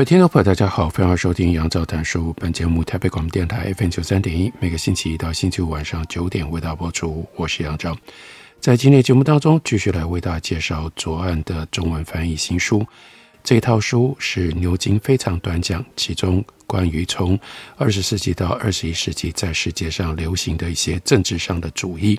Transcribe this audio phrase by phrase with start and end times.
[0.00, 2.32] 各位听众朋友，大家好，欢迎收听杨照谈书。
[2.38, 7.28] 本节目台北广播电台 FM 九三点一，每个星期一到星期五晚上九点为大家播出。
[7.36, 7.94] 我是杨照，
[8.60, 12.82] 在今天节目当中，继续来为大家介绍左岸的中文翻译新书。
[13.44, 17.38] 这套书是牛津非常短讲，其中关于从
[17.76, 22.18] 二十世纪到二十一世纪在世界上流行的一些政治上的主义。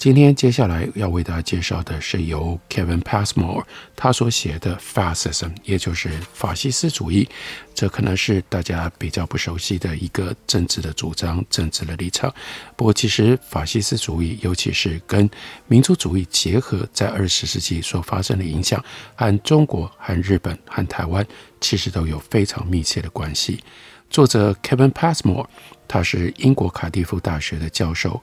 [0.00, 3.62] 今天接下来要为大家介绍的是由 Kevin Passmore
[3.94, 7.28] 他所写的 Fascism，也就是法西斯主义。
[7.74, 12.34] 这可能是大家比较不熟悉的一个政治的主张、政治的立场。
[12.76, 15.28] 不过，其实法西斯主义，尤其是跟
[15.66, 18.82] 民族主义结合，在二十世纪所发生的影响，
[19.14, 21.22] 和中国、和日本、和台湾，
[21.60, 23.62] 其实都有非常密切的关系。
[24.08, 25.46] 作者 Kevin Passmore，
[25.86, 28.18] 他是英国卡迪夫大学的教授。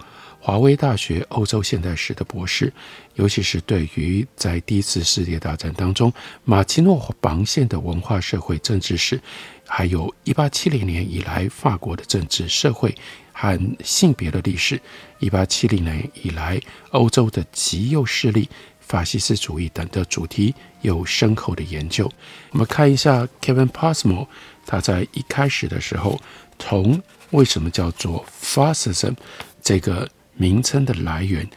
[0.47, 2.71] 华威大学欧洲现代史的博士，
[3.15, 6.09] 尤其是对于在第一次世界大战当中
[6.45, 9.19] 马奇诺防线的文化、社会、政治史，
[9.65, 12.95] 还有一八七零年以来法国的政治、社会
[13.33, 14.79] 和性别的历史，
[15.19, 16.57] 一八七零年以来
[16.91, 22.09] 欧洲的极右势力、法西斯主义等的主题有深厚的研究。
[22.51, 24.25] 我们看一下 Kevin Passmore，
[24.65, 26.17] 他在一开始的时候，
[26.57, 29.13] 从为什么叫做 Fascism
[29.61, 30.09] 这个。
[30.38, 31.47] 名称的来源，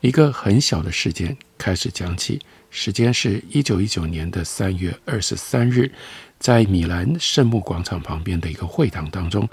[0.00, 2.40] 一个很小的事件开始讲起。
[2.68, 5.90] 时间是一九一九年的三月二十三日，
[6.38, 9.48] 在米兰圣母广场旁边的一个会堂当中，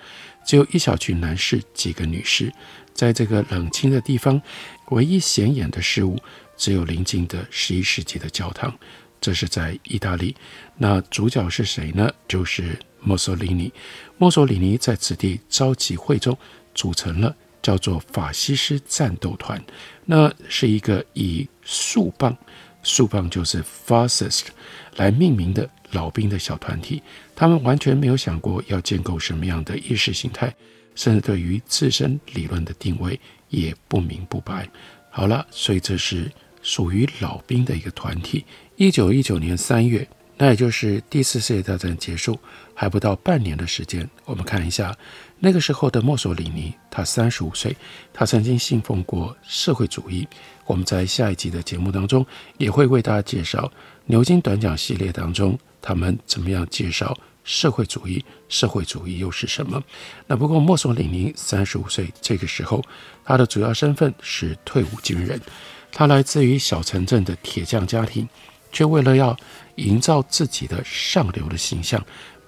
[0.45, 2.51] 只有一小群男士，几个女士。
[2.93, 4.41] 在这个冷清的地方，
[4.89, 6.19] 唯一显眼的事物
[6.57, 8.73] 只有临近的十一世纪的教堂。
[9.21, 10.35] 这是在意大利。
[10.77, 12.11] 那主角是谁呢？
[12.27, 13.71] 就是墨索里尼。
[14.17, 16.37] 墨索里尼在此地召集会众，
[16.75, 17.33] 组成了。
[17.63, 19.59] 叫做法西斯战斗团，
[20.05, 22.37] 那是一个以树棒，
[22.83, 24.47] 树棒就是 fascist
[24.97, 27.01] 来命名的老兵的小团体。
[27.33, 30.53] 他们完全没有想过要建构什么样的意识形态，
[30.93, 34.69] 甚至对于自身理论的定位也不明不白。
[35.09, 36.29] 好了，所以这是
[36.61, 38.43] 属于老兵的一个团体。
[38.75, 40.05] 一九一九年三月，
[40.37, 42.37] 那也就是第四次世界大战结束
[42.73, 44.93] 还不到半年的时间，我们看一下。
[45.45, 47.75] 那个时候的墨索里尼，他三十五岁，
[48.13, 50.25] 他曾经信奉过社会主义。
[50.65, 52.25] 我们在下一集的节目当中
[52.57, 53.69] 也会为大家介绍
[54.05, 59.83] 牛津短讲系列当中他们怎么样介绍社会主义，社会主义又是什么？
[60.27, 62.81] 那不过墨索里尼三十五岁这个时候，
[63.25, 65.37] 他的主要身份是退伍军人，
[65.91, 68.25] 他来自于小城镇的铁匠家庭，
[68.71, 69.35] 却为了要
[69.75, 72.01] 营造自己的上流的形象，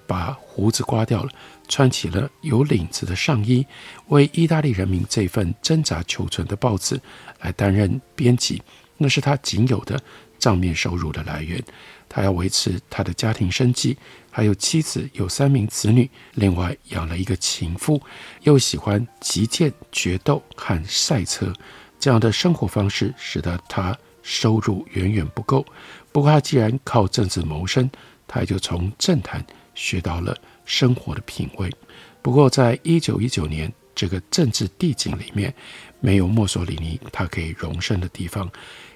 [0.06, 1.28] 把胡子刮掉了。
[1.68, 3.66] 穿起了有领子的上衣，
[4.08, 7.00] 为意大利人民这份挣扎求存的报纸
[7.40, 8.62] 来担任编辑，
[8.96, 10.00] 那是他仅有的
[10.38, 11.62] 账面收入的来源。
[12.08, 13.96] 他要维持他的家庭生计，
[14.30, 18.00] 还有妻子有三名子女，另外养了一个情妇，
[18.42, 21.52] 又喜欢击剑、决斗和赛车，
[21.98, 25.66] 这样的生活方式使得他收入远远不够。
[26.12, 27.90] 不过他既然靠政治谋生，
[28.28, 29.44] 他也就从政坛
[29.74, 30.36] 学到了。
[30.66, 31.72] 生活的品味。
[32.20, 35.54] 不过，在一九一九年这个政治地景里面，
[36.00, 38.50] 没有墨索里尼他可以容身的地方。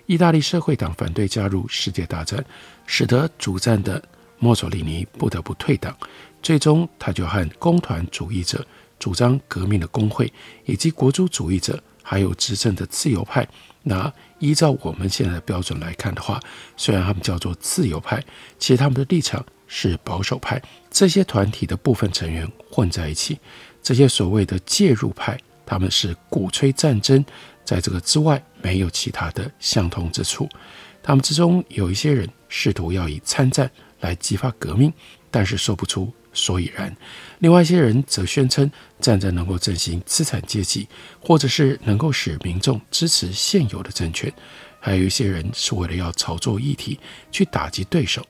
[0.06, 2.44] 意大利社会党反对加入世界大战，
[2.84, 4.02] 使得主战的
[4.40, 5.96] 墨索里尼不得不退党。
[6.42, 8.66] 最终，他就和工团主义者、
[8.98, 10.32] 主张革命的工会，
[10.64, 13.46] 以及国族主义者，还有执政的自由派。
[13.84, 16.40] 那依照我们现在的标准来看的话，
[16.76, 18.20] 虽然他们叫做自由派，
[18.58, 20.60] 其实他们的立场是保守派。
[20.90, 23.38] 这些团体的部分成员混在一起，
[23.80, 27.24] 这些所谓的介入派，他们是鼓吹战争，
[27.64, 30.48] 在这个之外没有其他的相通之处。
[31.00, 33.70] 他们之中有一些人试图要以参战
[34.00, 34.92] 来激发革命，
[35.30, 36.94] 但是说不出所以然。
[37.38, 38.68] 另外一些人则宣称
[38.98, 40.88] 战争能够振兴资产阶级，
[41.20, 44.32] 或者是能够使民众支持现有的政权。
[44.80, 46.98] 还有一些人是为了要炒作议题，
[47.30, 48.26] 去打击对手。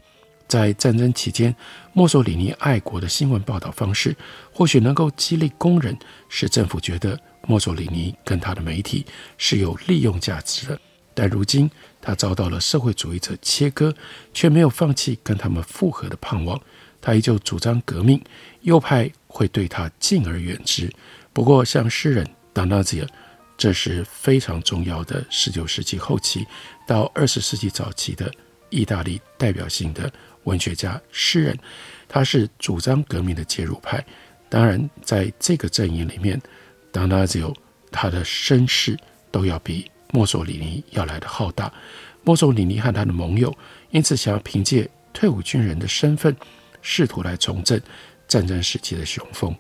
[0.51, 1.55] 在战争期间，
[1.93, 4.17] 墨索里尼爱国的新闻报道方式，
[4.53, 5.97] 或许能够激励工人，
[6.29, 7.17] 使政府觉得
[7.47, 9.07] 墨索里尼跟他的媒体
[9.39, 10.81] 是有利用价值的。
[11.15, 11.71] 但如今
[12.03, 13.95] 他遭到了社会主义者切割，
[14.35, 16.61] 却没有放弃跟他们复合的盼望。
[17.01, 18.21] 他依旧主张革命，
[18.63, 20.93] 右派会对他敬而远之。
[21.33, 23.07] 不过，像诗人 D'Annunzio，
[23.57, 26.45] 这是非常重要的十九世纪后期
[26.89, 28.29] 到二十世纪早期的
[28.69, 30.13] 意大利代表性的
[30.45, 31.59] 文学家、诗人，
[32.09, 34.05] 他是主张革命的介入派。
[34.49, 36.41] 当然，在这个阵营里面
[36.93, 37.55] danazio
[37.91, 38.99] 他的声势
[39.31, 41.73] 都要比墨索里尼要来得浩大。
[42.25, 43.57] 墨索里尼和他的盟友
[43.91, 46.37] 因此想要凭借退伍军人的身份，
[46.83, 47.81] 试图来重振
[48.27, 49.55] 战争时期的雄风。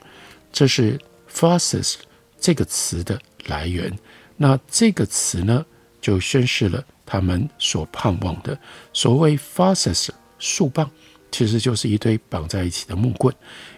[0.52, 0.98] 这是
[1.32, 1.96] “fascist”
[2.38, 3.96] 这个词的来源。
[4.36, 5.64] 那这个词呢，
[6.00, 8.58] 就宣示了他们所盼望的
[8.92, 10.90] 所谓 “fascist” 树棒，
[11.30, 13.32] 其实就是一堆绑在一起的木棍，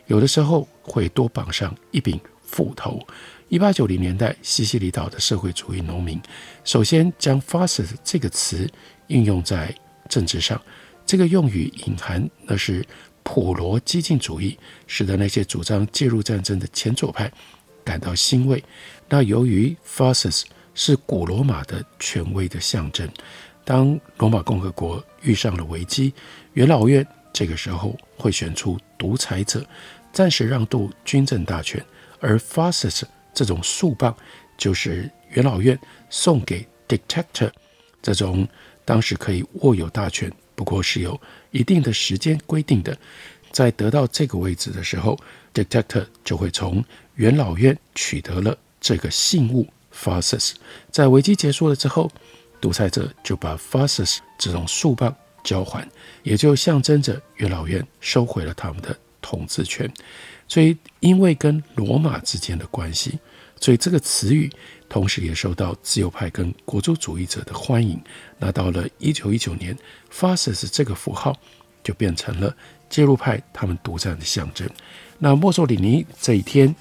[0.06, 2.98] 有的时候会多绑上一柄斧头。
[3.48, 6.18] 一八九零年代，西西里岛的社会主义农民
[6.64, 8.66] 首先将 “fascist” 这个词
[9.08, 9.74] 应用在
[10.08, 10.58] 政治上。
[11.04, 12.82] 这个用语隐含那是
[13.22, 17.30] 普罗激进主义，使得那些主张介入战争的前左派
[17.84, 18.62] 感到欣慰。
[19.08, 20.44] 那由于 “fascist”
[20.74, 23.06] 是古罗马的权威的象征，
[23.64, 26.12] 当罗马共和国遇上了危机，
[26.52, 29.64] 元老院这个时候会选出独裁者，
[30.12, 31.84] 暂时让渡军政大权，
[32.20, 33.02] 而 “fascist”
[33.34, 34.14] 这种树棒
[34.58, 35.78] 就是元老院
[36.10, 37.50] 送给 dictator
[38.02, 38.46] 这种
[38.84, 41.18] 当时可以握有大权，不过是有
[41.50, 42.96] 一定的时间规定的。
[43.50, 45.18] 在得到这个位置的时候
[45.54, 46.84] ，dictator 就会从
[47.16, 50.52] 元老院取得了这个信物 fasces。
[50.90, 52.10] 在危机结束了之后，
[52.62, 55.86] 独裁者就把 fasces 这种树棒交还，
[56.22, 59.92] 也就象征着元老院收回了他们的统治权。
[60.46, 63.18] 所以，因为跟罗马之间的关系，
[63.60, 64.48] 所以这个词语
[64.88, 68.00] 同时也受到自由派跟国族主义者的欢迎。
[68.38, 69.76] 那到了一九一九年
[70.12, 71.36] ，fasces 这个符号
[71.82, 72.54] 就变成了
[72.88, 74.68] 介入派他们独占的象征。
[75.18, 76.72] 那墨索里尼这一天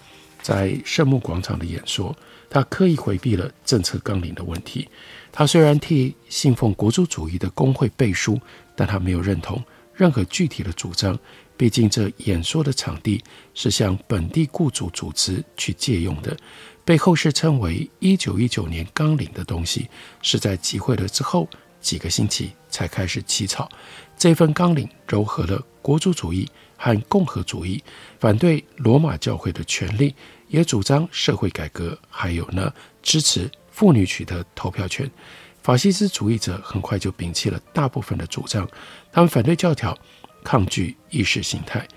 [0.44, 2.16] 在圣母广场的演说，
[2.50, 4.88] 他刻意回避了政策纲领的问题。
[5.32, 8.40] 他虽然替信奉国族主义的工会背书，
[8.76, 9.64] 但他没有认同
[9.94, 11.18] 任何具体的主张。
[11.58, 13.24] 毕竟，这演说的场地
[13.54, 16.36] 是向本地雇主组织去借用的，
[16.84, 19.88] 被后世称为“一九一九年纲领”的东西，
[20.24, 21.48] 是在集会了之后
[21.80, 23.70] 几个星期才开始起草。
[24.18, 27.84] 这份纲领糅合了国族主义和共和主义，
[28.20, 30.16] 反对罗马教会的权利，
[30.48, 32.74] 也主张社会改革，还有呢，
[33.04, 33.48] 支持
[33.82, 35.10] 妇女取得投票权。
[35.64, 38.70] 法西斯主义者很快就摒弃了大部分的主张，
[39.12, 39.98] 他们反对教条。
[40.44, 41.88] 抗拒意识形态，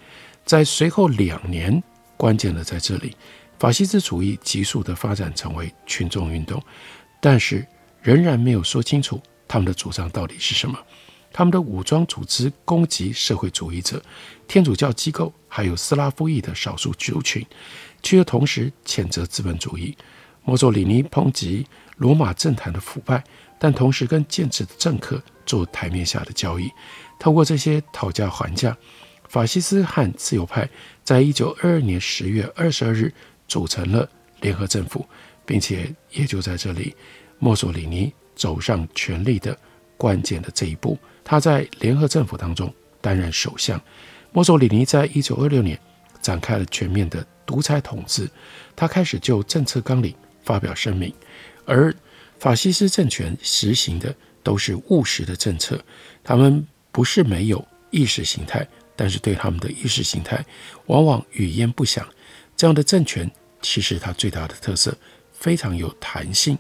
[0.47, 1.83] 在随后两年，
[2.17, 3.15] 关键的在这里，
[3.59, 6.63] 法西斯主义急速的发展成为群众运动，
[7.21, 7.67] 但是
[8.03, 10.79] 仍然没有说清楚他们的主张到底是什么。
[11.33, 14.03] 他们的武装组织攻击社会主义者、
[14.47, 17.45] 天主教机构，还有斯拉夫裔的少数族群，
[18.03, 19.97] 却又同时谴责资本主义。
[20.45, 23.23] 墨索里尼抨击罗马政坛的腐败，
[23.59, 26.71] 但同时跟建制的政客做台面下的交易。
[27.19, 28.77] 透过这些讨价还价，
[29.29, 30.69] 法西斯和自由派
[31.03, 33.13] 在一九二二年十月二十二日
[33.49, 34.09] 组成了
[34.41, 35.07] 联合政府，
[35.47, 36.95] 并且也就在这里，
[37.39, 39.57] 墨索里尼走上权力的
[39.97, 40.99] 关键的这一步。
[41.25, 43.81] 他在联合政府当中担任首相。
[44.33, 45.79] 墨索里尼在一九二六年
[46.21, 48.29] 展开了全面的独裁统治，
[48.77, 51.13] 他开始就政策纲领发表声明，
[51.65, 51.93] 而
[52.39, 55.83] 法西斯政权实行的都是务实的政策，
[56.23, 56.65] 他们。
[56.95, 60.47] 不是没有意识形态，但是对他们的意识形态
[60.87, 62.09] 往往语焉不详。
[62.57, 63.29] 这样的政权
[63.61, 64.97] 其实它最大的特色
[65.33, 66.57] 非常有弹性，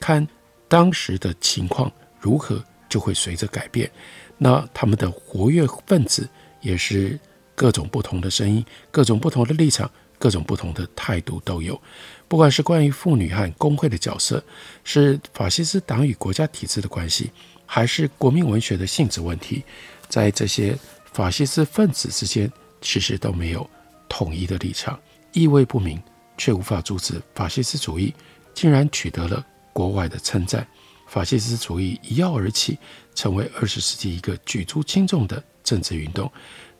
[0.00, 0.26] 看
[0.66, 1.88] 当时的情况
[2.18, 3.88] 如何就会随着改变。
[4.36, 6.28] 那他们的活跃分子
[6.60, 7.16] 也是
[7.54, 9.88] 各种不同的声音、各种不同的立场、
[10.18, 11.80] 各种不同的态度都有。
[12.28, 14.42] 不管是关于妇女和工会的角色，
[14.82, 17.30] 是法西斯党与国家体制的关系。
[17.68, 19.64] 还是国民文学的性质问题，
[20.08, 20.78] 在这些
[21.12, 22.48] 法西斯分子之间，
[22.80, 23.68] 其实都没有
[24.08, 24.96] 统一的立场，
[25.32, 26.00] 意味不明，
[26.38, 28.14] 却无法阻止法西斯主义
[28.54, 30.64] 竟然取得了国外的称赞。
[31.08, 32.78] 法西斯主义一跃而起，
[33.16, 36.30] 成为二十世纪一个举足轻重的政治运动。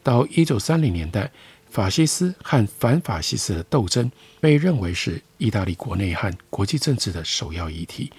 [0.05, 1.29] 到一九三零年代，
[1.77, 8.11] 法西斯和反法西斯的斗争被认为是意大利国内和国际政治的首要议题。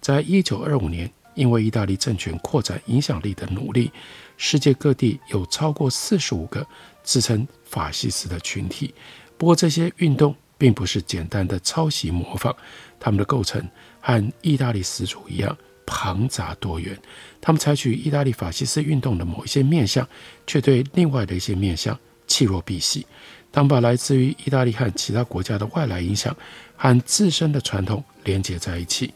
[0.00, 1.12] 在一九二五年。
[1.34, 3.90] 因为意大利政权扩展影响力的努力，
[4.36, 6.66] 世界各地有超过四十五个
[7.02, 8.94] 自称法西斯的群体。
[9.38, 12.54] 不过，这些运动并不是简单的抄袭模仿，
[13.00, 13.66] 他们的构成
[14.02, 16.94] 和意大利始祖一样，庞杂多元。
[17.40, 20.06] 他们采取意大利法西斯运动的某一些面向，
[20.46, 21.98] 却对另外的一些面向
[22.32, 23.04] 弃若敝屣。
[23.50, 26.34] 当把来自于意大利和其他国家的外来影响
[26.74, 29.12] 和自身的传统连接在一起，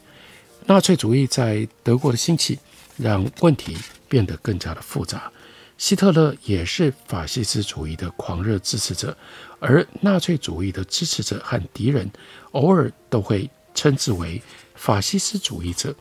[0.67, 2.59] 纳粹主义在德国的兴起
[2.99, 3.75] 让问题
[4.11, 5.33] 变得更加的复杂。
[5.79, 9.17] 希特勒也是法西斯主义的狂热支持者，
[9.59, 12.11] 而纳粹主义的支持者和敌人
[12.53, 14.43] 偶尔都会称之为
[14.75, 15.95] 法西斯主义者。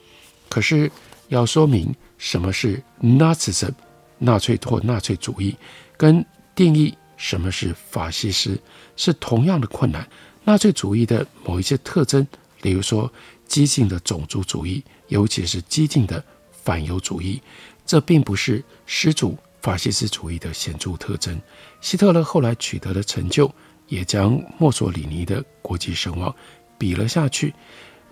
[0.50, 0.91] 可是
[1.29, 3.74] 要说明什么是 Nazism，
[4.17, 5.55] 纳粹或纳粹主义，
[5.98, 8.60] 跟定义什么是法西斯
[8.95, 10.07] 是同样的困难。
[10.43, 12.25] 纳粹主义的某一些特征，
[12.62, 13.12] 例如说
[13.48, 17.41] 激进的种族主义，尤其是激进的反犹主义，
[17.86, 21.41] 这并不是始祖法西斯主义的显著特征。
[21.81, 23.51] 希特勒后来取得的成就，
[23.88, 26.34] 也将墨索里尼的国际声望
[26.77, 27.53] 比了下去。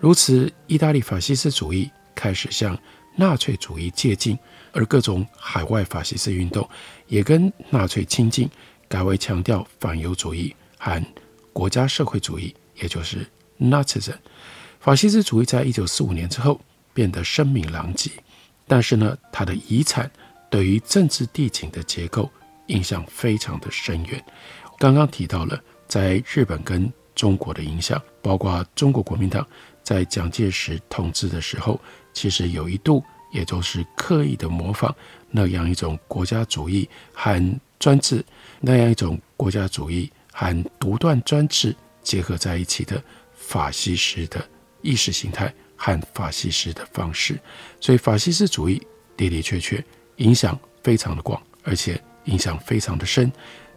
[0.00, 2.76] 如此，意大利法西斯主义开始向
[3.16, 4.36] 纳粹主义接近，
[4.72, 6.68] 而各种海外法西斯运动
[7.06, 8.50] 也跟纳粹亲近，
[8.94, 11.04] 改为强调反犹主义和
[11.52, 13.26] 国家社会主义，也就是
[13.58, 14.14] Nazism。
[14.78, 16.60] 法西斯主义在一九四五年之后
[16.92, 18.12] 变得声名狼藉，
[18.68, 20.08] 但是呢，它的遗产。
[20.48, 22.30] 对于政治地景的结构
[22.68, 24.24] 影响非常的深远。
[24.78, 29.44] 刚刚提到了在日本跟中国的影响，包括中国国民党
[29.82, 31.80] 在蒋介石统治的时候，
[32.12, 34.94] 其实有一度也就是刻意的模仿
[35.32, 38.24] 那样一种国家主义和专制，
[38.60, 43.02] 那样一种国家主义和独断专制结合在一起的
[43.34, 44.42] 法西斯的
[44.80, 47.38] 意识形态和法西斯的方式。
[47.80, 48.80] 所以法西斯主义
[49.18, 49.84] 的的确确。
[50.18, 53.32] 影响非常的广，而且影响非常的深。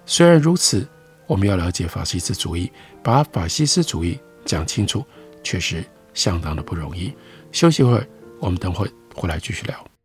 [0.06, 0.88] 虽然如此，
[1.26, 2.72] 我们要了解法西斯主义，
[3.02, 5.04] 把法西斯主义讲清楚，
[5.44, 5.84] 确实
[6.14, 7.12] 相当的不容易。
[7.52, 8.08] 休息会儿，
[8.40, 9.97] 我们等会回来继续聊。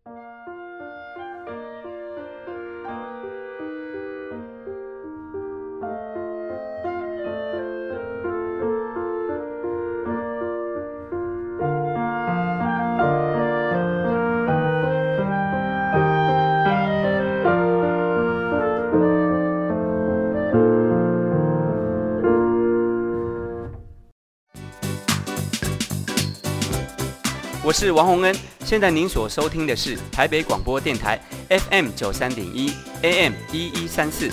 [27.73, 28.37] 我是王洪恩，
[28.67, 34.29] 现在您所收听的是台北广播电台 FM 九三点一 AM 一一三四。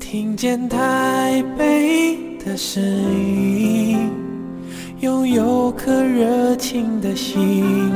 [0.00, 4.10] 听见台北的声音，
[4.98, 7.92] 拥有颗热情的心，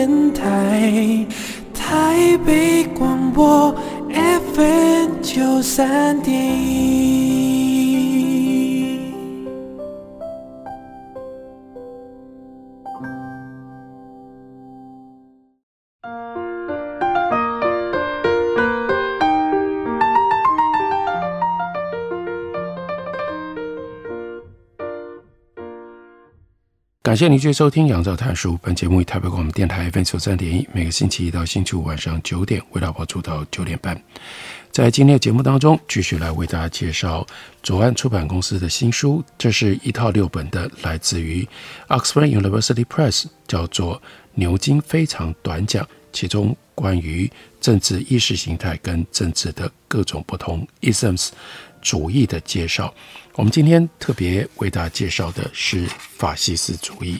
[0.00, 1.26] 电台，
[1.74, 3.70] 台北广播
[4.54, 7.09] FM 九三点一。
[27.10, 28.52] 感谢您继续收听《杨照谈书》。
[28.62, 34.00] 本节目以台北广播电台 FM 九三点一，每个星期一到星期五晚上九点，为大家播出到九点半。
[34.70, 37.26] 在今天的节目当中，继续来为大家介绍
[37.64, 39.24] 左岸出版公司的新书。
[39.36, 41.44] 这是一套六本的，来自于
[41.88, 43.96] Oxford University Press，叫做
[44.34, 47.28] 《牛津非常短讲》，其中关于
[47.60, 51.30] 政治意识形态跟政治的各种不同 isms
[51.80, 52.92] 主义的介绍。
[53.34, 57.18] 我们今天特别为大家介绍的是法西斯主义。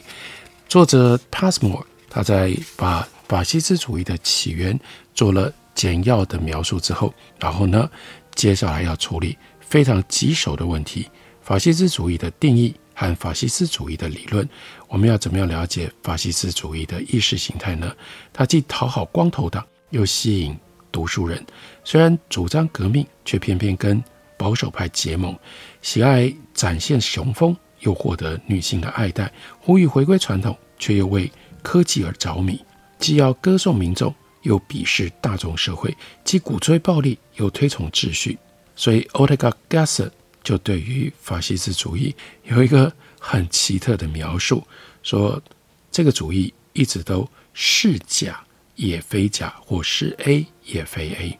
[0.69, 4.79] 作者 Passmore 他在把法西斯主义的起源
[5.14, 7.88] 做了简要的描述之后，然后呢，
[8.35, 11.09] 接下来要处理非常棘手的问题：
[11.40, 14.47] 法西斯主义的定义和法西斯主义的理论。
[14.88, 17.95] 我们要怎么样了解法西斯主义的意识形态呢？
[18.33, 20.57] 它既讨好光头党，又吸引
[20.93, 21.45] 读书人。
[21.85, 24.02] 虽然主张革命，却偏偏跟
[24.40, 25.38] 保守派结盟。
[25.82, 29.30] 喜爱展现雄风，又获得女性的爱戴；
[29.61, 31.30] 呼吁回归传统，却又为
[31.62, 32.54] 科技而着迷；
[32.99, 35.90] 既要歌颂民众，又鄙视大众社会；
[36.25, 38.38] 既鼓吹暴力，又推崇秩序。
[38.75, 40.11] 所以，Ortega Gasset
[40.42, 44.66] 就对于法西斯主义有一个很奇特的描述，
[45.02, 45.42] 说
[45.90, 48.42] 这个主义一直都是假
[48.75, 51.38] 也非假，或是 A 也非 A。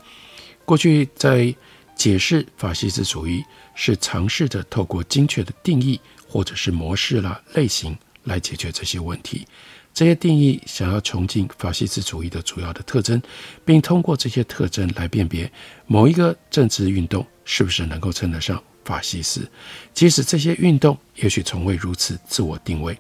[0.67, 1.55] 过去在
[2.01, 3.45] 解释法西斯主义。
[3.83, 9.47] 是尝试着透过精确的定义或者是模式啦类型来解决这些问题。
[9.95, 13.23] 这些定义想要穷尽法西斯主义的主要的特征，
[13.65, 15.51] 并通过这些特征来辨别
[15.87, 19.51] 某一个政治运动是不是能够称得上法西斯，
[19.95, 22.99] 即使这些运动也许从未如此自我定位。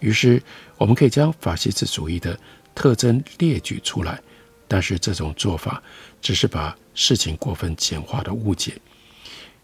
[0.00, 0.42] 于是，
[0.76, 2.36] 我们可以将法西斯主义的
[2.74, 4.20] 特征列举出来，
[4.66, 5.80] 但是这种做法
[6.20, 8.76] 只是把事情过分简化的误解。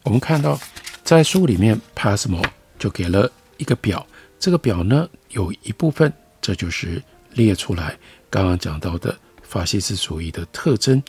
[0.04, 0.56] 我们看到，
[1.02, 2.44] 在书里面，Passmo
[2.78, 4.06] 就给了一个表，
[4.38, 7.98] 这个表呢有一部分，这就是列出来
[8.30, 11.02] 刚刚讲到的法西斯主义的特征，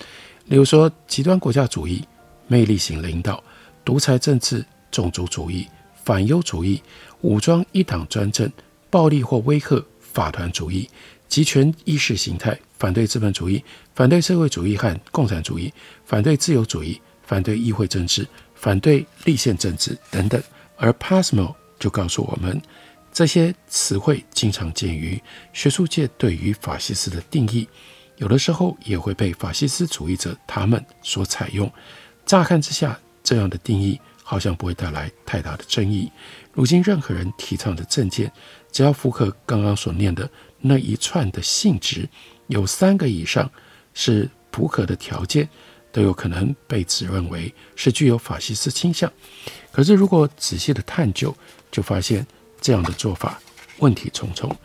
[0.46, 2.04] 例如说极端国家主义、
[2.48, 3.44] 魅力型领导、
[3.86, 5.68] 独裁政治、种族主义、
[6.04, 6.82] 反犹主义、
[7.22, 8.52] 武装一党专政。
[8.90, 10.88] 暴力或威吓、法团主义、
[11.34, 13.64] 极权意识形态、反对资本主义、
[13.96, 15.74] 反对社会主义和共产主义、
[16.06, 20.40] 反对自由主义、反对议会政治、反对立宪政治等等。
[20.78, 22.62] 而 Passmo 就告诉我们，
[23.12, 25.20] 这些词汇经常见于
[25.54, 27.68] 学术界对于法西斯的定义，
[28.18, 31.68] 有的时候也会被法西斯主义者他们所采用。
[32.28, 36.12] 乍看之下，这样的定义好像不会带来太大的争议。
[36.54, 38.32] 如今，任何人提倡的政见，
[38.72, 40.30] 只要符合刚刚所念的
[40.66, 42.08] 那一串的性质，
[42.48, 43.52] 有三个以上
[43.94, 45.48] 是符合的条件，
[45.92, 49.12] 都有可能被指认为是具有法西斯倾向。
[49.74, 51.36] 可是，如果仔细的探究，
[51.70, 52.26] 就发现
[52.62, 53.42] 这样的做法
[53.80, 54.56] 问题重重。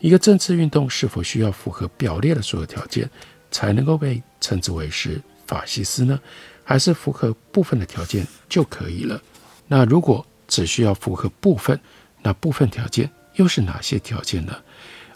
[0.00, 3.08] 一个政治运动是否需要符合表列的所有条件，
[3.50, 6.18] 才能够被称之为是法西斯呢？
[6.64, 9.22] 还是符合部分的条件就可以了？
[9.68, 11.78] 那如果只需要符合部分，
[12.22, 14.56] 那部分条件，又是哪些条件呢？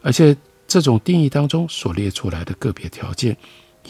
[0.02, 0.36] 而且
[0.66, 3.36] 这种定义当中所列出来的个别条件，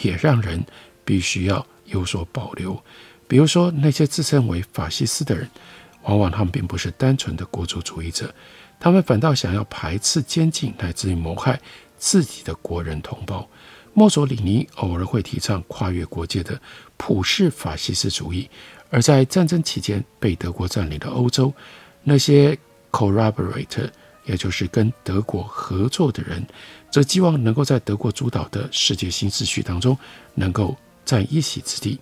[0.02, 0.64] 也让人
[1.04, 2.80] 必须要有所保留。
[3.26, 5.48] 比如说，那些自称为法西斯的人，
[6.04, 8.32] 往往他们并不是单纯的国族主义者，
[8.80, 11.60] 他们反倒想要排斥、监禁乃至于谋害
[11.98, 13.46] 自己的国人同胞。
[13.92, 16.58] 墨索里尼偶尔会提倡跨越国界的
[16.96, 18.48] 普世法西斯主义，
[18.90, 21.52] 而在战争期间被德国占领的欧洲，
[22.04, 22.56] 那些
[22.92, 23.90] collaborator。
[24.28, 26.46] 也就是跟德国合作的人，
[26.90, 29.96] 则希望能够在德国主导的世界新秩序当中
[30.34, 31.98] 能够占一席之地。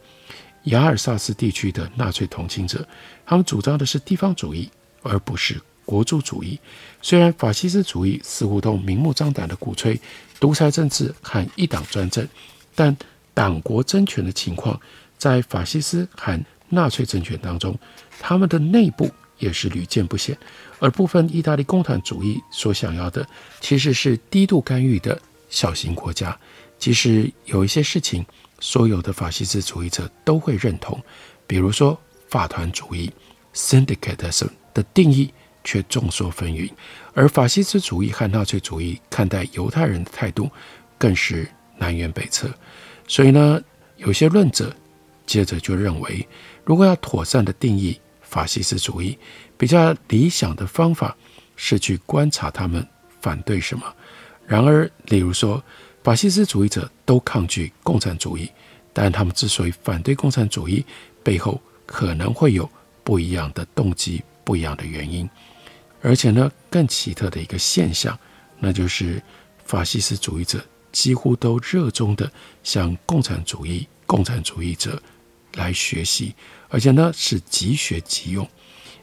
[0.65, 2.87] 雅尔萨斯地区的纳粹同情者，
[3.25, 4.69] 他们主张的是地方主义，
[5.03, 6.59] 而不是国族主义。
[7.01, 10.01] 虽然法西斯主义似乎都明目张胆地鼓吹
[10.41, 12.27] 独裁政治和一党专政，
[12.75, 12.95] 但
[13.33, 14.81] 党国争权的情况
[15.17, 17.79] 在法西斯和纳粹政权当中，
[18.19, 19.09] 他们的内部
[19.39, 20.37] 也是屡见不鲜。
[20.79, 23.27] 而部分意大利共产主义所想要的，
[23.61, 26.39] 其实是低度干预的小型国家。
[26.79, 28.25] 其实有一些事情，
[28.61, 31.03] 所有的法西斯主义者都会认同，
[31.47, 33.11] 比如说法团主义
[33.55, 35.33] （syndicatism） 的定义
[35.65, 36.71] 却众说纷纭，
[37.15, 40.51] 而法西斯主义和纳粹主义看待犹太人的态度
[40.99, 42.53] 更是南辕北辙。
[43.09, 43.61] 所以呢，
[43.97, 44.75] 有些论者
[45.25, 46.29] 接着就认为，
[46.65, 49.19] 如果要妥善的定义法西斯主义，
[49.57, 51.17] 比较理想的方法
[51.57, 52.87] 是去观察他们
[53.21, 53.85] 反对什么。
[54.47, 55.63] 然而，例如说，
[56.05, 58.51] 法西斯主义者都抗拒共产主义，
[58.93, 60.85] 但他们之所以反对共产主义，
[61.23, 62.71] 背后可能会有
[63.03, 65.29] 不一样的动机、不一样的原因。
[66.01, 68.17] 而且呢，更奇特的一个现象，
[68.61, 69.21] 那就是
[69.65, 72.31] 法西斯主义者几乎都热衷地
[72.63, 75.03] 向共产主义、共产主义者
[75.55, 76.33] 来学习，
[76.69, 78.49] 而且呢是即学即用。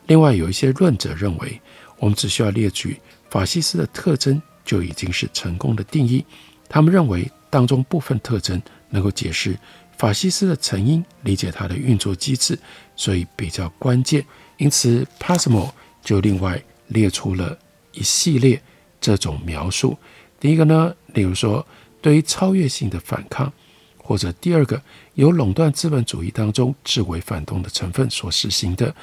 [0.08, 1.62] 另外，有一些论者认为，
[1.98, 6.26] 我们只需要列举法西斯的特征就已经是成功的定义。
[6.68, 9.58] 他们认为，当中部分特征能够解释
[9.98, 12.58] 法西斯的成因，理解它的运作机制，
[12.96, 14.26] 所以比较关键。
[14.58, 15.72] 因此，Passmo
[16.04, 17.58] 就另外列出了
[17.92, 18.62] 一系列
[19.00, 19.98] 这种描述。
[20.40, 21.66] 第一个呢，例如说，
[22.02, 23.52] 对于超越性的反抗，
[23.98, 24.82] 或者第二个，
[25.14, 28.94] 由垄断资本主义当中至为反动的成分所实行的。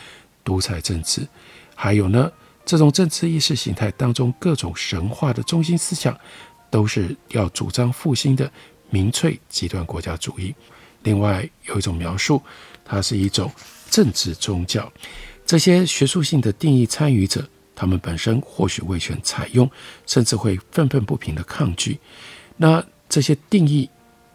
[0.44, 1.26] 独裁政治，
[1.74, 2.30] 还有呢，
[2.64, 6.18] 这种政治意识形态当中各种神话的中心思想，
[6.70, 8.50] 都是要主张复兴的
[8.90, 10.54] 民粹极端国家主义。
[11.02, 12.42] 另外有一种描述，
[12.84, 13.50] 它是一种
[13.90, 14.92] 政治宗教。
[15.46, 19.68] 这些学术性的定义参与者，他们本身或许未全采用，
[20.06, 21.98] 甚至会愤愤不平的抗拒。
[22.56, 23.88] 那这些定义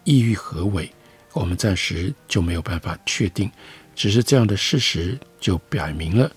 [0.04, 0.90] 意欲何为？
[1.32, 3.50] 我们暂时就没有办法确定。
[3.96, 6.30] 只是这样的事实就表明了，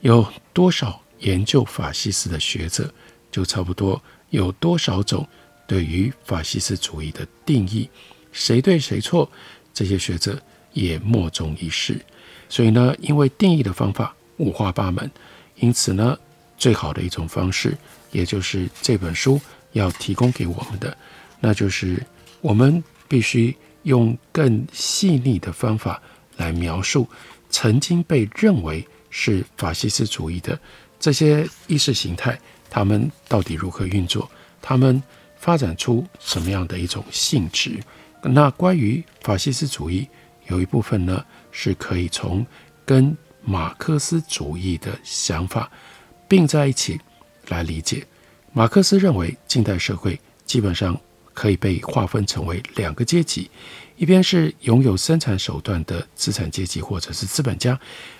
[0.00, 2.90] 有多少研究法西斯的学者，
[3.30, 5.28] 就差不多有多少种
[5.66, 7.90] 对于法西斯主义的定义，
[8.32, 9.28] 谁对谁错，
[9.74, 10.40] 这些学者
[10.72, 12.00] 也莫衷一是。
[12.48, 15.10] 所以呢，因为定义的方法五花八门，
[15.56, 16.16] 因此呢，
[16.56, 17.76] 最好的一种方式，
[18.12, 19.40] 也就是这本书
[19.72, 20.96] 要提供给我们的，
[21.40, 22.00] 那就是
[22.40, 26.02] 我们必须用更细腻的方法
[26.40, 27.06] 来描述
[27.50, 30.58] 曾经被认为是法西斯主义的
[30.98, 34.28] 这些意识形态，他们到底如何运作？
[34.62, 35.02] 他们
[35.38, 37.78] 发展出什么样的一种性质？
[38.22, 40.08] 那关于法西斯主义，
[40.48, 42.44] 有一部分呢是可以从
[42.84, 45.70] 跟马克思主义的想法
[46.28, 47.00] 并在一起
[47.48, 48.06] 来理解。
[48.52, 50.98] 马克思认为，近代社会基本上
[51.40, 53.50] 可以被划分成为两个阶级：
[53.96, 57.74] 一边是拥有生产手段的资产阶级或者是资本家；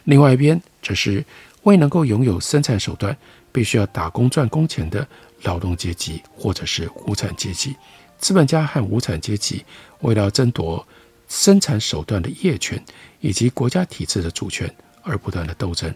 [0.05, 1.23] 另外一边则是
[1.65, 3.15] 未能够拥有生产手段，
[3.53, 5.07] 必须要打工赚工钱的
[5.43, 7.77] 劳动阶级或者是无产阶级。
[8.19, 9.63] 资本家和无产阶级
[10.01, 10.89] 为了争夺
[11.29, 12.83] 生产手段的业权
[13.21, 15.95] 以及国家体制的主权而不断的斗争，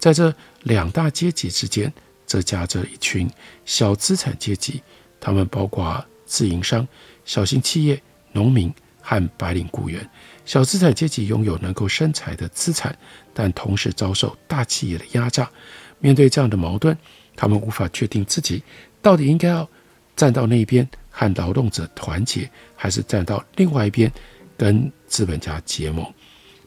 [0.00, 1.92] 在这两大阶级之间，
[2.26, 3.30] 则夹着一群
[3.64, 4.82] 小资产阶级，
[5.20, 6.86] 他们包括自营商、
[7.24, 10.06] 小型企业、农民和白领雇员。
[10.44, 12.96] 小资产阶级拥有能够生财的资产，
[13.32, 15.50] 但同时遭受大企业的压榨。
[15.98, 16.96] 面对这样的矛盾，
[17.34, 18.62] 他们无法确定自己
[19.00, 19.68] 到底应该要
[20.14, 24.12] 站到那一边和劳动者团结，还是站到另外一边
[24.56, 26.06] 跟资本家结盟。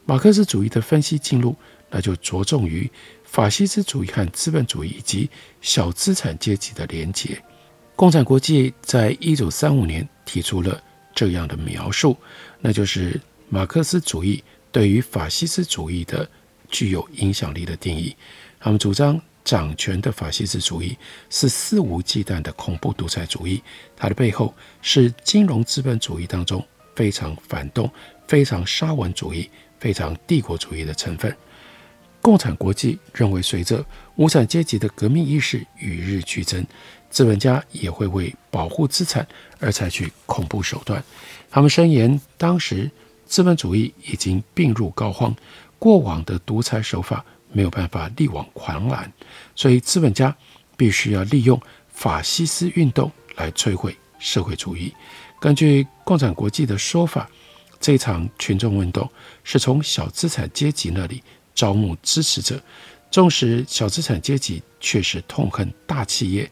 [0.04, 1.54] 马克思主义的分析进入，
[1.88, 2.90] 那就着重于
[3.24, 7.40] 法西斯主义和资本主义以及小资产阶级的连结。
[8.00, 10.82] 共产国际在一九三五年提出了
[11.14, 12.16] 这样的描述，
[12.58, 16.26] 那就是马克思主义对于法西斯主义的
[16.70, 18.16] 具有影响力的定义。
[18.58, 19.20] 他们主张。
[19.42, 20.96] 掌权的法西斯主义
[21.30, 23.60] 是肆无忌惮的恐怖独裁主义，
[23.96, 27.90] 它的背后是金融资本主义当中非常反动、
[28.28, 31.34] 非常沙文主义、非常帝国主义的成分。
[32.20, 33.84] 共产国际认为，随着
[34.16, 36.64] 无产阶级的革命意识与日俱增，
[37.10, 39.26] 资本家也会为保护资产
[39.58, 41.02] 而采取恐怖手段。
[41.50, 42.90] 他们声言，当时
[43.26, 45.34] 资本主义已经病入膏肓，
[45.78, 47.24] 过往的独裁手法。
[47.52, 49.12] 没有办法力挽狂澜，
[49.56, 50.32] 所以资本家
[50.76, 51.60] 必须要利用
[51.92, 54.94] 法西斯运动来摧毁社会主义。
[55.40, 57.28] 根据共产国际的说法，
[57.80, 59.10] 这场群众运动
[59.42, 61.20] 是从小资产阶级那里
[61.52, 62.62] 招募支持者，
[63.10, 66.48] 纵使小资产阶级确实痛恨大企业，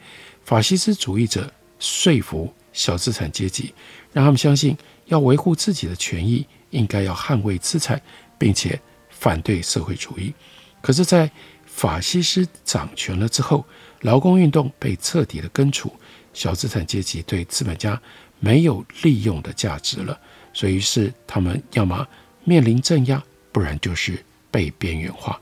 [0.48, 3.74] 法西斯主义者说服小资产阶级，
[4.14, 8.00] 让他们相信要维护自己的权益，应该要捍卫资产，
[8.38, 8.80] 并且
[9.10, 10.32] 反对社会主义。
[10.80, 11.30] 可是，在
[11.66, 13.62] 法西斯掌权了之后，
[14.00, 15.92] 劳工运动被彻底的根除，
[16.32, 18.00] 小资产阶级对资本家
[18.40, 20.18] 没有利用的价值了，
[20.54, 22.08] 所以是他们要么
[22.44, 25.38] 面临镇压，不然就是被边缘化。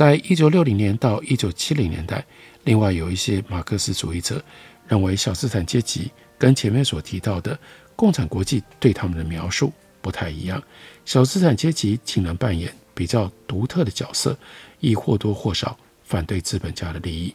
[0.00, 2.24] 在一九六零年到一九七零年代，
[2.64, 4.42] 另外有一些马克思主义者
[4.88, 7.58] 认为，小资产阶级跟前面所提到的
[7.94, 10.62] 共产国际对他们的描述不太一样，
[11.04, 12.72] 小资产阶级竟然扮演。
[12.94, 14.38] 比较独特的角色，
[14.78, 17.34] 亦或多或少反对资本家的利益。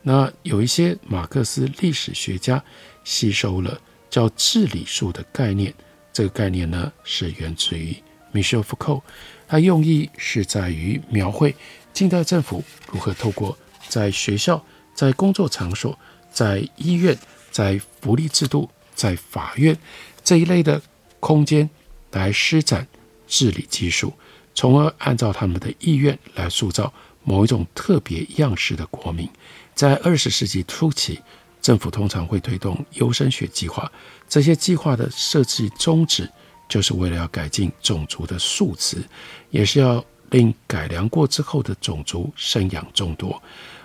[0.00, 2.62] 那有一些马克思历史学家
[3.04, 3.78] 吸收了
[4.08, 5.74] 叫治理术的概念，
[6.10, 7.94] 这个概念呢是源自于
[8.32, 9.02] 米歇尔·福寇，
[9.46, 11.54] 他用意是在于描绘
[11.92, 13.56] 近代政府如何透过
[13.88, 15.98] 在学校、在工作场所、
[16.32, 17.16] 在医院、
[17.50, 19.76] 在福利制度、在法院
[20.24, 20.80] 这一类的
[21.20, 21.68] 空间
[22.10, 22.86] 来施展
[23.26, 24.12] 治理技术。
[24.54, 29.28] 从而按照他们的意愿来塑造某一种特别样式的国民。
[29.74, 31.18] 在二十世纪初期，
[31.62, 33.90] 政府通常会推动优生学计划，
[34.28, 36.30] 这些计划的设计宗旨
[36.68, 39.02] 就是为了要改进种族的素质，
[39.48, 43.40] 也是要令改良过之后的种族生养众多。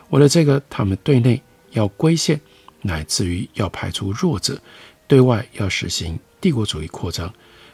[0.09, 1.39] 为了这个，他们对内
[1.73, 2.41] 要规限，
[2.81, 4.55] 乃至于要排除弱者；
[5.07, 7.31] 对外要实行帝国主义扩张。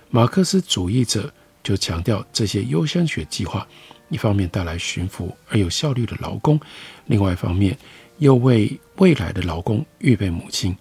[0.09, 1.33] 马克思主义者。
[1.63, 3.65] 就强调这些优生学计划，
[4.09, 6.59] 一方面带来驯服而有效率的劳工，
[7.05, 7.77] 另外一方面
[8.17, 10.75] 又为未来的劳工预备母亲。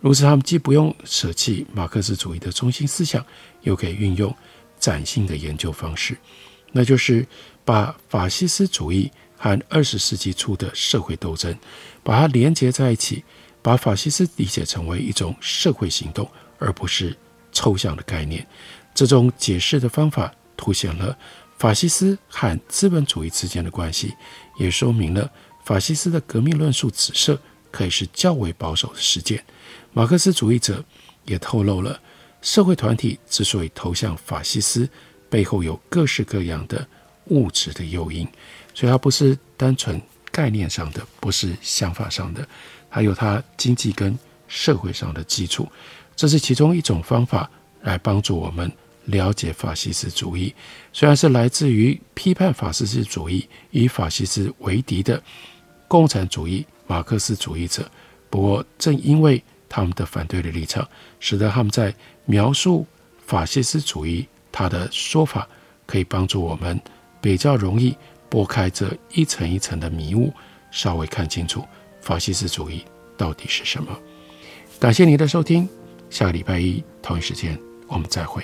[0.00, 3.26] 如此，他们既不用舍弃马克思主义的中心思想，
[3.62, 4.32] 又可以运用
[4.78, 6.16] 崭新的研究方式，
[6.72, 7.26] 那就是
[7.64, 11.56] 把法西斯主义和二十世纪初的社会斗争，
[12.02, 13.24] 把它连接在一起，
[13.62, 16.28] 把法西斯理解成为一种社会行动，
[16.58, 17.16] 而不是
[17.52, 18.46] 抽象的概念。
[18.94, 21.16] 这种解释的方法凸显了
[21.56, 24.14] 法西斯和资本主义之间的关系，
[24.58, 25.30] 也说明了
[25.64, 29.44] 法西斯的革命论述指涉可以是较为保守的实践。
[29.92, 30.84] 马克思主义者
[31.24, 32.00] 也透露了
[32.42, 34.88] 社会团体之所以投向法西斯，
[35.30, 36.86] 背后有各式各样的
[37.26, 38.26] 物质的诱因，
[38.74, 42.46] 所以它不是单纯概念上的，不是想法上的，
[42.88, 45.68] 还有它经济跟社会上的基础。
[46.16, 47.48] 这是其中一种方法，
[47.82, 48.70] 来帮助我们
[49.04, 50.54] 了解法西斯主义。
[50.92, 55.22] 虽然是来自于批判法西斯主义、与法西斯为敌的
[55.86, 57.88] 共产主义、马克思主义者，
[58.30, 60.88] 不过正因为他们的反对的立场，
[61.20, 62.86] 使得他们在描述
[63.26, 64.26] 法西斯主义，
[64.58, 65.48] 他的说法
[65.86, 66.80] 可以帮助我们
[67.20, 67.96] 比较容易
[68.28, 70.32] 拨开这一层一层的迷雾，
[70.72, 71.64] 稍微看清楚
[72.00, 72.84] 法西斯主义
[73.16, 73.96] 到底是什么。
[74.80, 75.68] 感谢您的收听。
[76.10, 78.42] 下个礼拜一同一时间，我们再会。